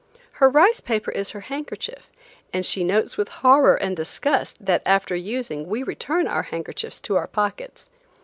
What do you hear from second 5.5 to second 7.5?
we return our handkerchiefs to our